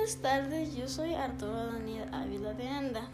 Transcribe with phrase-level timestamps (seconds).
[0.00, 3.10] Buenas tardes, yo soy Arturo Daniel Ávila de Anda.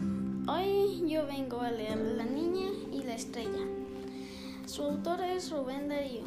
[0.47, 3.67] Hoy yo vengo a leer La Niña y la Estrella.
[4.67, 6.23] Su autor es Rubén Darío.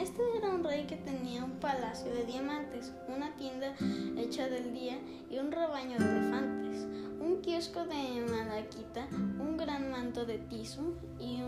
[0.00, 3.74] Este era un rey que tenía un palacio de diamantes, una tienda
[4.16, 4.98] hecha del día
[5.30, 6.86] y un rebaño de elefantes,
[7.20, 11.42] un kiosco de malaquita, un gran manto de tisu y,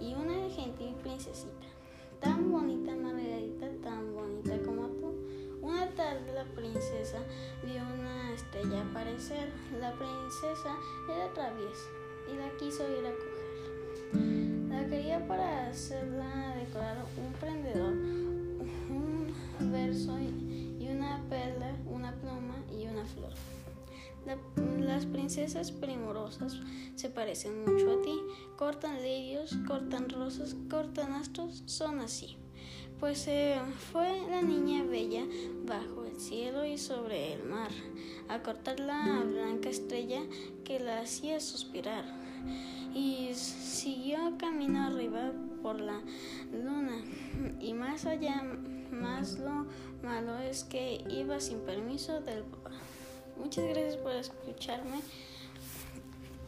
[0.00, 1.66] y una gentil princesita,
[8.62, 9.48] aparecer.
[9.80, 10.76] La princesa
[11.08, 11.88] era traviesa
[12.30, 14.68] y la quiso ir a coger.
[14.68, 22.86] La quería para hacerla decorar un prendedor, un verso y una perla, una pluma y
[22.86, 23.32] una flor.
[24.80, 26.60] las princesas primorosas
[26.94, 28.18] se parecen mucho a ti.
[28.56, 32.36] Cortan lirios, cortan rosas, cortan astros, son así.
[33.00, 33.58] Pues eh,
[33.92, 35.24] fue la niña bella
[35.64, 37.70] bajo el cielo y sobre el mar,
[38.30, 40.22] a cortar la blanca estrella
[40.64, 42.04] que la hacía suspirar.
[42.94, 46.00] Y siguió camino arriba por la
[46.52, 47.02] luna.
[47.60, 48.42] Y más allá,
[48.90, 49.66] más lo
[50.02, 52.70] malo es que iba sin permiso del papá.
[53.36, 55.00] Muchas gracias por escucharme.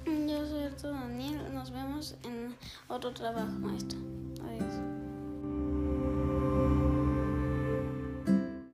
[0.07, 1.55] Yo soy Arturo Daniel.
[1.55, 2.57] Nos vemos en
[2.89, 3.99] otro trabajo maestro.